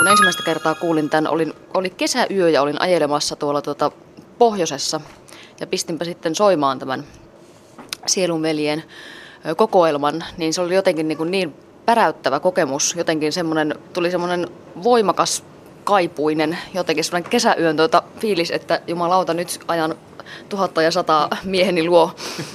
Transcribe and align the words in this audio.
kun 0.00 0.08
ensimmäistä 0.08 0.42
kertaa 0.42 0.74
kuulin 0.74 1.10
tämän, 1.10 1.28
olin, 1.28 1.52
oli 1.74 1.90
kesäyö 1.90 2.50
ja 2.50 2.62
olin 2.62 2.80
ajelemassa 2.80 3.36
tuolla 3.36 3.62
tuota 3.62 3.90
pohjoisessa 4.38 5.00
ja 5.60 5.66
pistinpä 5.66 6.04
sitten 6.04 6.34
soimaan 6.34 6.78
tämän 6.78 7.04
Sielunveljen 8.06 8.82
kokoelman, 9.56 10.24
niin 10.36 10.54
se 10.54 10.60
oli 10.60 10.74
jotenkin 10.74 11.08
niin, 11.08 11.18
kuin 11.18 11.30
niin 11.30 11.54
päräyttävä 11.86 12.40
kokemus, 12.40 12.94
jotenkin 12.96 13.32
semmoinen, 13.32 13.74
tuli 13.92 14.10
semmoinen 14.10 14.48
voimakas 14.82 15.44
kaipuinen, 15.84 16.58
jotenkin 16.74 17.04
semmoinen 17.04 17.30
kesäyön 17.30 17.76
tuota 17.76 18.02
fiilis, 18.18 18.50
että 18.50 18.80
jumalauta 18.86 19.34
nyt 19.34 19.60
ajan 19.68 19.94
tuhatta 20.48 20.82
ja 20.82 20.90
sata 20.90 21.28
mieheni 21.44 21.86
luo. 21.86 22.10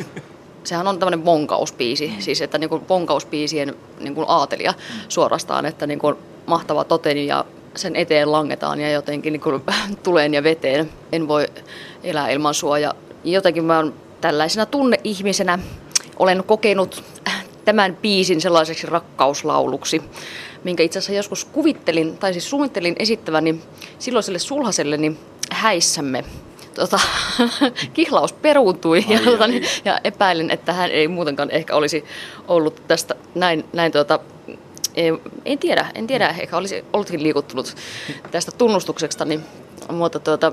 Sehän 0.63 0.87
on 0.87 0.99
tämmöinen 0.99 1.21
bonkauspiisi, 1.21 2.13
siis 2.19 2.41
että 2.41 2.57
niin 2.57 2.69
kuin 2.69 2.85
bonkauspiisien 2.85 3.75
niin 3.99 4.15
kuin 4.15 4.25
aatelia 4.29 4.73
suorastaan, 5.09 5.65
että 5.65 5.87
niin 5.87 5.99
kuin 5.99 6.15
mahtava 6.45 6.83
toteni 6.83 7.27
ja 7.27 7.45
sen 7.75 7.95
eteen 7.95 8.31
langetaan 8.31 8.79
ja 8.79 8.91
jotenkin 8.91 9.33
niin 9.33 9.41
kuin 9.41 9.61
tuleen 10.03 10.33
ja 10.33 10.43
veteen. 10.43 10.89
En 11.11 11.27
voi 11.27 11.47
elää 12.03 12.29
ilman 12.29 12.53
sua 12.53 12.79
ja 12.79 12.93
jotenkin 13.23 13.63
mä 13.63 13.75
oon 13.75 13.93
tällaisena 14.21 14.65
tunneihmisenä 14.65 15.59
olen 16.19 16.43
kokenut 16.43 17.03
tämän 17.65 17.97
biisin 18.01 18.41
sellaiseksi 18.41 18.87
rakkauslauluksi, 18.87 20.01
minkä 20.63 20.83
itse 20.83 20.99
asiassa 20.99 21.13
joskus 21.13 21.45
kuvittelin, 21.45 22.17
tai 22.17 22.33
siis 22.33 22.49
suunnittelin 22.49 22.95
esittäväni 22.99 23.61
silloiselle 23.99 24.39
sulhaselleni 24.39 25.17
häissämme. 25.51 26.23
Tota, 26.75 26.99
kihlaus 27.93 28.33
peruuntui 28.33 29.05
ja, 29.07 29.19
tota, 29.19 29.47
niin, 29.47 29.63
ja 29.85 29.99
epäilin, 30.03 30.51
että 30.51 30.73
hän 30.73 30.91
ei 30.91 31.07
muutenkaan 31.07 31.51
ehkä 31.51 31.75
olisi 31.75 32.05
ollut 32.47 32.81
tästä 32.87 33.15
näin, 33.35 33.65
näin 33.73 33.91
tuota, 33.91 34.19
en 35.45 35.59
tiedä, 35.59 35.87
en 35.95 36.07
tiedä, 36.07 36.27
ehkä 36.27 36.57
olisi 36.57 36.85
ollutkin 36.93 37.23
liikuttunut 37.23 37.75
tästä 38.31 38.51
tunnustuksesta, 38.51 39.25
niin, 39.25 39.43
mutta 39.91 40.19
tuota, 40.19 40.51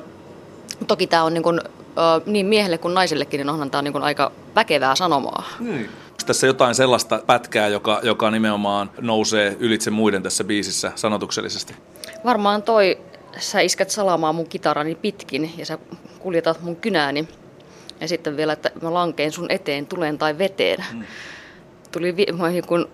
toki 0.86 1.06
tämä 1.06 1.24
on 1.24 1.34
niin, 1.34 1.42
kuin, 1.42 1.60
niin 2.26 2.46
miehelle 2.46 2.78
kuin 2.78 2.94
naisellekin, 2.94 3.38
niin 3.38 3.50
onhan 3.50 3.70
tämä 3.70 3.82
niin 3.82 3.92
kuin 3.92 4.04
aika 4.04 4.32
väkevää 4.54 4.94
sanomaa. 4.94 5.44
Niin. 5.60 5.90
Tässä 6.26 6.46
jotain 6.46 6.74
sellaista 6.74 7.22
pätkää, 7.26 7.68
joka, 7.68 8.00
joka 8.02 8.30
nimenomaan 8.30 8.90
nousee 9.00 9.56
ylitse 9.60 9.90
muiden 9.90 10.22
tässä 10.22 10.44
biisissä 10.44 10.92
sanotuksellisesti? 10.94 11.74
Varmaan 12.24 12.62
toi, 12.62 12.98
sä 13.38 13.60
iskät 13.60 13.90
salamaa 13.90 14.32
mun 14.32 14.48
kitarani 14.48 14.94
pitkin 14.94 15.52
ja 15.56 15.66
sä 15.66 15.78
kuljetat 16.18 16.62
mun 16.62 16.76
kynääni. 16.76 17.28
Ja 18.00 18.08
sitten 18.08 18.36
vielä, 18.36 18.52
että 18.52 18.70
mä 18.82 18.94
lankeen 18.94 19.32
sun 19.32 19.50
eteen, 19.50 19.86
tuleen 19.86 20.18
tai 20.18 20.38
veteen. 20.38 20.84
Mm. 20.92 21.02
Tuli 21.92 22.16
vi- 22.16 22.26
kuin 22.66 22.86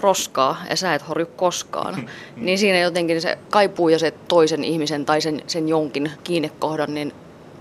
roskaa 0.00 0.62
ja 0.70 0.76
sä 0.76 0.94
et 0.94 1.08
horju 1.08 1.26
koskaan. 1.26 2.10
niin 2.36 2.58
siinä 2.58 2.78
jotenkin 2.78 3.20
se 3.20 3.38
kaipuu 3.50 3.88
ja 3.88 3.98
se 3.98 4.10
toisen 4.28 4.64
ihmisen 4.64 5.04
tai 5.04 5.20
sen, 5.20 5.42
sen 5.46 5.68
jonkin 5.68 6.10
kiinnekohdan, 6.24 6.94
niin 6.94 7.12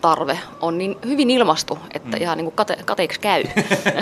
tarve 0.02 0.40
on 0.62 0.78
niin 0.78 0.98
hyvin 1.06 1.32
ilmastu, 1.32 1.78
että 1.94 2.18
mm. 2.18 2.22
ihan 2.22 2.38
niin 2.38 2.46
kuin 2.46 2.56
kate, 2.56 2.78
kateeksi 2.86 3.20
käy. 3.20 3.44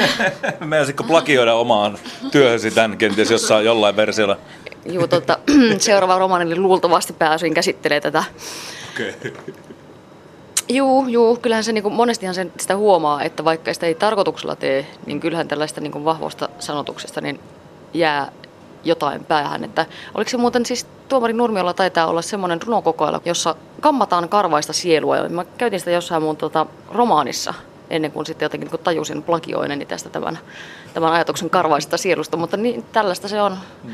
Meidäsikö 0.60 1.04
plagioida 1.04 1.54
omaan 1.54 1.98
työhösi 2.32 2.72
tämän 2.72 2.98
kenties 2.98 3.32
jossain 3.32 3.66
jollain 3.66 3.96
versiolla? 3.96 4.38
Joo, 4.86 5.08
tota, 5.08 5.38
seuraava 5.78 6.20
romaani 6.20 6.56
luultavasti 6.56 7.14
pääosin 7.14 7.54
käsittelee 7.54 8.02
tätä. 8.02 8.24
Okay. 8.94 9.34
Juu, 10.70 11.08
juu, 11.08 11.38
kyllähän 11.38 11.64
se 11.64 11.72
niin 11.72 11.84
kuin, 11.84 11.94
monestihan 11.94 12.36
sen, 12.36 12.52
sitä 12.60 12.76
huomaa, 12.76 13.24
että 13.24 13.46
vaikka 13.46 13.74
sitä 13.74 13.86
ei 13.86 13.96
tarkoituksella 13.96 14.56
tee, 14.56 14.88
niin 15.06 15.20
kyllähän 15.20 15.48
tällaista 15.48 15.82
niin 15.82 15.92
kuin 15.92 16.06
vahvoista 16.06 16.50
sanotuksesta 16.60 17.22
niin 17.22 17.40
jää 17.94 18.32
jotain 18.84 19.26
päähän. 19.26 19.64
Että 19.64 19.86
oliko 20.16 20.30
se 20.30 20.38
muuten 20.38 20.66
siis 20.66 20.88
Tuomari 21.10 21.34
Nurmiolla 21.34 21.74
taitaa 21.74 22.08
olla 22.08 22.22
semmoinen 22.22 22.62
runokokoelma, 22.62 23.22
jossa 23.26 23.56
kammataan 23.82 24.30
karvaista 24.30 24.74
sielua. 24.74 25.30
Mä 25.30 25.46
käytin 25.58 25.80
sitä 25.80 25.92
jossain 25.92 26.24
mun 26.24 26.38
tota, 26.38 26.66
romaanissa 26.92 27.54
ennen 27.90 28.12
kuin 28.12 28.26
sitten 28.26 28.46
jotenkin 28.46 28.70
niin 28.72 28.84
tajusin 28.84 29.24
plagioineni 29.24 29.86
tästä 29.86 30.10
tämän, 30.10 30.40
tämän 30.94 31.14
ajatuksen 31.14 31.50
karvaisesta 31.50 31.98
sielusta. 31.98 32.38
Mutta 32.38 32.58
niin, 32.58 32.86
tällaista 32.92 33.28
se 33.28 33.42
on 33.42 33.58
hmm. 33.84 33.92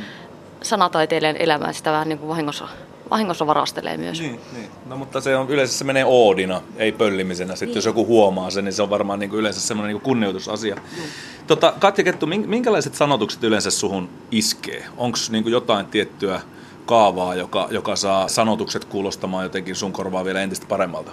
sanataiteilijan 0.61 1.37
elämää, 1.37 1.73
sitä 1.73 1.91
vähän 1.91 2.09
niin 2.09 2.19
kuin 2.19 2.29
vahingossa 2.29 2.67
vahingossa 3.11 3.47
varastelee 3.47 3.97
myös. 3.97 4.19
Niin, 4.19 4.39
niin. 4.53 4.69
No 4.85 4.97
mutta 4.97 5.21
se 5.21 5.37
on 5.37 5.49
yleensä 5.49 5.77
se 5.77 5.83
menee 5.83 6.05
oodina, 6.05 6.61
ei 6.77 6.91
pöllimisenä. 6.91 7.53
Sitten 7.53 7.67
niin. 7.67 7.75
jos 7.75 7.85
joku 7.85 8.05
huomaa 8.05 8.49
sen, 8.49 8.65
niin 8.65 8.73
se 8.73 8.81
on 8.81 8.89
varmaan 8.89 9.19
niin 9.19 9.29
kuin 9.29 9.39
yleensä 9.39 9.61
semmoinen 9.61 9.87
niin 9.93 10.01
kuin 10.01 10.09
kunnioitusasia. 10.09 10.75
Mm. 10.75 11.03
Tota, 11.47 11.73
Katja 11.79 12.03
Kettu, 12.03 12.25
minkälaiset 12.27 12.95
sanotukset 12.95 13.43
yleensä 13.43 13.71
suhun 13.71 14.09
iskee? 14.31 14.85
Onko 14.97 15.17
niin 15.29 15.51
jotain 15.51 15.85
tiettyä 15.85 16.41
kaavaa, 16.85 17.35
joka, 17.35 17.67
joka 17.71 17.95
saa 17.95 18.27
sanotukset 18.27 18.85
kuulostamaan 18.85 19.43
jotenkin 19.43 19.75
sun 19.75 19.93
korvaa 19.93 20.25
vielä 20.25 20.41
entistä 20.41 20.65
paremmalta? 20.69 21.11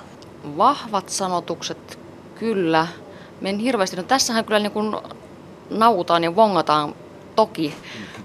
Vahvat 0.56 1.08
sanotukset, 1.08 1.98
kyllä. 2.38 2.86
Men 3.40 3.58
hirveästi, 3.58 3.96
no 3.96 4.02
tässähän 4.02 4.44
kyllä 4.44 4.60
niin 4.60 4.72
kuin 4.72 4.96
nautaan 5.70 6.24
ja 6.24 6.36
vongataan 6.36 6.94
toki, 7.36 7.74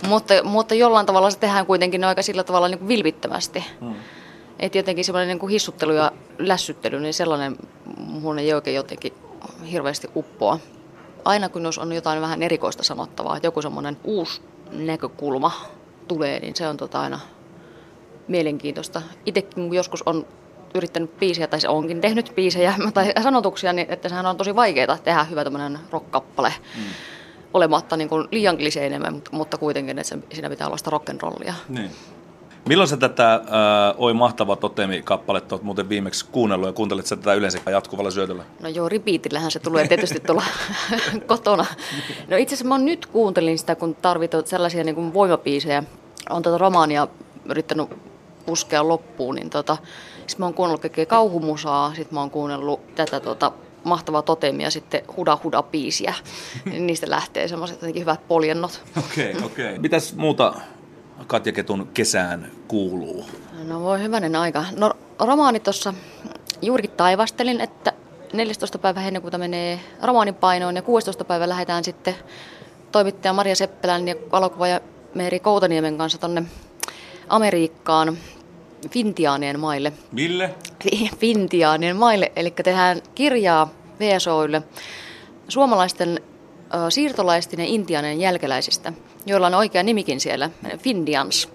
mutta, 0.08 0.34
mutta 0.44 0.76
jollain 0.76 1.06
tavalla 1.06 1.32
se 1.32 1.40
tehdään 1.40 1.66
kuitenkin 1.66 2.04
aika 2.04 2.22
sillä 2.22 2.44
tavalla 2.44 2.68
niin 2.68 2.80
kuin 2.80 2.88
vilpittömästi. 2.88 3.64
Mm. 3.82 3.94
Että 4.60 4.78
jotenkin 4.78 5.06
semmoinen 5.06 5.28
niin 5.28 5.40
kuin 5.40 5.50
hissuttelu 5.50 5.92
ja 5.92 6.12
lässyttely, 6.40 7.00
niin 7.00 7.14
sellainen 7.14 7.58
mun 7.98 8.40
ei 8.40 8.54
oikein 8.54 8.76
jotenkin 8.76 9.14
hirveästi 9.72 10.08
uppoa. 10.16 10.60
Aina 11.26 11.50
kun 11.50 11.64
jos 11.64 11.78
on 11.78 11.94
jotain 11.94 12.22
vähän 12.22 12.44
erikoista 12.44 12.84
sanottavaa, 12.84 13.40
joku 13.44 13.62
semmoinen 13.62 13.98
uusi 14.04 14.42
näkökulma 14.72 15.52
tulee, 16.08 16.40
niin 16.40 16.56
se 16.56 16.68
on 16.68 16.78
tota 16.78 17.02
aina 17.02 17.20
mielenkiintoista. 18.28 19.02
Itsekin 19.26 19.54
kun 19.54 19.74
joskus 19.74 20.04
on 20.06 20.28
yrittänyt 20.76 21.20
biisiä, 21.20 21.48
tai 21.48 21.62
se 21.62 21.70
onkin 21.70 22.02
tehnyt 22.02 22.32
biisejä 22.36 22.74
tai 22.94 23.14
sanotuksia, 23.24 23.74
niin 23.74 23.88
että 23.90 24.10
sehän 24.10 24.26
on 24.26 24.38
tosi 24.38 24.56
vaikeaa 24.56 24.98
tehdä 24.98 25.24
hyvä 25.24 25.44
tämmöinen 25.44 25.80
rock-kappale. 25.92 26.54
Mm 26.78 26.84
olematta 27.54 27.98
niin 27.98 28.10
kuin 28.10 28.28
liian 28.32 28.58
enemmän, 28.82 29.22
mutta 29.32 29.58
kuitenkin, 29.58 30.00
että 30.00 30.18
siinä 30.34 30.50
pitää 30.50 30.68
olla 30.68 30.78
sitä 30.78 30.92
rock'n'rollia. 30.92 31.54
Niin. 31.70 31.92
Milloin 32.68 32.90
sä 32.90 32.98
tätä 32.98 33.34
äh, 33.34 33.42
Oi 33.98 34.14
mahtava 34.14 34.56
totemi-kappaletta 34.56 35.56
oot 35.56 35.64
muuten 35.64 35.90
viimeksi 35.90 36.26
kuunnellut 36.32 36.68
ja 36.68 36.74
kuuntelit 36.74 37.06
sä 37.06 37.16
tätä 37.16 37.34
yleensä 37.34 37.60
jatkuvalla 37.72 38.12
syötöllä? 38.12 38.44
No 38.60 38.70
joo, 38.70 38.90
repeatillähän 38.90 39.52
se 39.52 39.60
tulee 39.60 39.88
tietysti 39.88 40.20
tuolla 40.20 40.44
kotona. 41.28 41.66
No 42.28 42.38
itse 42.38 42.56
asiassa 42.56 42.70
mä 42.70 42.78
nyt 42.78 43.06
kuuntelin 43.06 43.60
sitä, 43.60 43.76
kun 43.76 43.96
tarvitaan 43.96 44.48
sellaisia 44.48 44.84
niin 44.84 44.96
kuin 44.96 45.14
voimapiisejä. 45.14 45.84
On 46.30 46.42
tätä 46.44 46.58
romaania 46.58 47.08
yrittänyt 47.46 47.90
puskea 48.46 48.88
loppuun, 48.88 49.36
niin 49.36 49.50
tota, 49.50 49.78
sitten 50.18 50.40
mä 50.40 50.46
oon 50.46 50.54
kuunnellut 50.54 50.82
kaikkea 50.82 51.06
kauhumusaa, 51.06 51.94
sitten 51.96 52.14
mä 52.14 52.20
oon 52.20 52.32
kuunnellut 52.32 52.96
tätä 52.96 53.20
tota, 53.20 53.52
mahtava 53.84 54.22
totemi 54.22 54.64
ja 54.64 54.72
sitten 54.72 55.02
huda 55.18 55.38
huda 55.44 55.64
biisiä. 55.64 56.14
Niistä 56.80 57.09
lähtee 57.09 57.47
semmoiset 57.47 57.78
jotenkin 57.78 58.02
hyvät 58.02 58.28
poljennot. 58.28 58.81
Okei, 58.97 59.31
okay, 59.31 59.46
okei. 59.46 59.66
Okay. 59.66 59.80
Mitäs 59.80 60.16
muuta 60.16 60.53
Katja 61.28 61.52
Ketun 61.52 61.90
kesään 61.94 62.52
kuuluu? 62.68 63.25
No 63.68 63.81
voi 63.81 64.02
hyvänen 64.02 64.36
aika. 64.36 64.66
No 64.78 64.94
romaani 65.20 65.59
tuossa 65.59 65.94
juurikin 66.62 66.91
taivastelin, 66.91 67.62
että 67.62 67.94
14. 68.34 68.78
päivä 68.78 69.00
heinäkuuta 69.00 69.38
menee 69.38 69.80
romaanin 70.02 70.36
painoon 70.36 70.75
ja 70.75 70.81
16. 70.81 71.25
päivä 71.25 71.50
lähdetään 71.50 71.84
sitten 71.84 72.16
toimittaja 72.91 73.34
Maria 73.34 73.56
Seppälän 73.56 74.08
ja 74.08 74.16
valokuvaaja 74.31 74.81
Meeri 75.16 75.40
Koutaniemen 75.40 75.97
kanssa 75.97 76.18
tonne 76.18 76.44
Amerikkaan 77.28 78.18
Fintiaanien 78.90 79.59
maille. 79.59 79.94
Mille? 80.12 80.56
Fintiaanien 81.19 81.96
maille, 81.96 82.31
eli 82.36 82.52
tehdään 82.52 83.02
kirjaa 83.16 83.69
VSOille 84.00 84.62
suomalaisten 85.47 86.22
siirtolaisten 86.90 87.59
ja 87.59 87.66
intiaanien 87.66 88.20
jälkeläisistä, 88.20 88.94
joilla 89.25 89.47
on 89.47 89.56
oikea 89.56 89.84
nimikin 89.84 90.20
siellä, 90.20 90.50
Findians. 90.78 91.50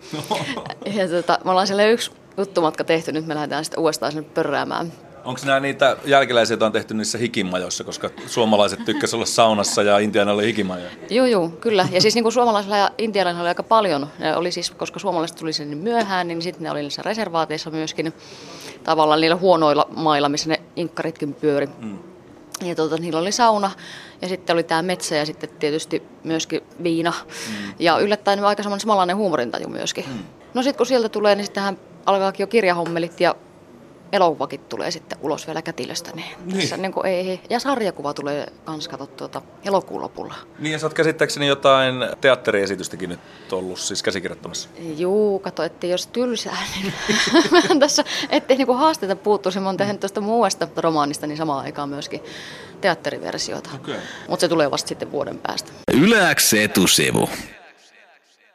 ja 0.99 1.09
tota, 1.09 1.39
me 1.45 1.51
ollaan 1.51 1.67
siellä 1.67 1.85
yksi 1.85 2.11
juttumatka 2.37 2.85
tehty, 2.85 3.13
nyt 3.13 3.27
me 3.27 3.35
lähdetään 3.35 3.65
sitten 3.65 3.81
uudestaan 3.81 4.13
sinne 4.13 4.29
pörräämään. 4.35 4.93
Onko 5.27 5.41
nämä 5.45 5.61
niitä 5.61 5.97
jälkeläisiä, 6.05 6.55
joita 6.55 6.67
on 6.67 6.73
tehty 6.73 6.95
niissä 6.95 7.19
hikimajoissa, 7.19 7.85
koska 7.85 8.11
suomalaiset 8.27 8.85
tykkäsivät 8.85 9.15
olla 9.15 9.27
saunassa 9.27 9.83
ja 9.83 9.99
intiaanilla 9.99 10.35
oli 10.35 10.47
hikimajoja? 10.47 10.91
Joo, 11.11 11.27
joo, 11.27 11.49
kyllä. 11.49 11.89
Ja 11.93 12.01
siis 12.01 12.15
niin 12.15 12.23
kuin 12.23 12.33
suomalaisilla 12.33 12.77
ja 12.77 12.91
intiaanilla 12.99 13.41
oli 13.41 13.49
aika 13.49 13.63
paljon. 13.63 14.07
Ne 14.19 14.37
oli 14.37 14.53
siis, 14.53 14.71
koska 14.71 14.99
suomalaiset 14.99 15.37
tuli 15.37 15.53
sinne 15.53 15.77
myöhään, 15.77 16.29
niin 16.29 16.43
sitten 16.43 16.63
ne 16.63 16.71
oli 16.71 16.83
niissä 16.83 17.03
reservaateissa 17.03 17.71
myöskin 17.71 18.13
tavallaan 18.85 19.21
niillä 19.21 19.37
huonoilla 19.37 19.87
mailla, 19.97 20.29
missä 20.29 20.49
ne 20.49 20.61
inkkaritkin 20.77 21.35
pyöri. 21.35 21.67
Mm. 21.79 21.99
Ja 22.63 22.75
tuota, 22.75 22.97
niillä 22.97 23.21
oli 23.21 23.33
sauna 23.33 23.71
ja 24.23 24.29
sitten 24.29 24.55
oli 24.55 24.63
tämä 24.63 24.83
metsä 24.83 25.17
ja 25.17 25.27
sitten 25.27 25.49
tietysti 25.59 26.03
myöskin 26.25 26.61
viina. 26.83 27.13
Mm. 27.27 27.75
Ja 27.79 27.99
yllättäen 27.99 28.45
aika 28.45 28.63
samanlainen 28.63 29.17
huumorintaju 29.17 29.69
myöskin. 29.69 30.05
Mm. 30.09 30.19
No 30.55 30.63
sitten 30.63 30.79
kun 30.79 30.87
sieltä 30.87 31.09
tulee, 31.09 31.35
niin 31.35 31.45
sittenhän 31.45 31.79
alkaakin 32.07 32.43
jo 32.45 32.47
kirjahommelit 32.47 33.21
ja 33.21 33.35
elokuvakin 34.13 34.61
tulee 34.61 34.91
sitten 34.91 35.19
ulos 35.23 35.47
vielä 35.47 35.63
kätilöstä. 35.63 36.11
Niin 36.15 36.27
Niin. 36.45 36.61
Tässä 36.61 36.77
niin 36.77 36.93
kuin 36.93 37.07
ei, 37.07 37.41
ja 37.51 37.61
sarjakuva 37.61 38.15
tulee 38.15 38.47
kans 38.65 38.89
kato 38.89 39.07
tuota 39.07 39.43
elokuun 39.65 40.03
lopulla. 40.03 40.35
Niin 40.59 40.73
ja 40.73 40.79
sä 40.79 40.87
oot 40.87 40.95
käsittääkseni 40.95 41.47
jotain 41.47 41.95
teatteriesitystäkin 42.21 43.11
nyt 43.11 43.21
ollut 43.53 43.79
siis 43.79 44.03
käsikirjoittamassa. 44.03 44.69
Juu, 44.97 45.39
kato, 45.39 45.63
ettei 45.63 45.91
jos 45.91 46.07
tylsää, 46.07 46.59
niin 46.75 46.93
tässä, 47.81 48.05
ettei 48.31 48.57
niinku 48.57 48.75
haasteita 48.75 49.17
puuttuisi. 49.17 49.61
Mä 49.61 49.67
oon 49.67 49.77
tehnyt 49.77 50.01
tuosta 50.01 50.21
muuesta 50.21 50.69
romaanista 50.77 51.27
niin 51.27 51.39
samaan 51.39 51.65
aikaan 51.65 51.89
myöskin 51.89 52.21
teatteriversiota. 52.81 53.71
Okei. 53.75 53.97
Mutta 54.29 54.41
se 54.41 54.49
tulee 54.49 54.71
vasta 54.71 54.89
sitten 54.89 55.13
vuoden 55.13 55.39
päästä. 55.39 55.73
Yleäks 55.93 56.55
etusivu. 56.55 57.29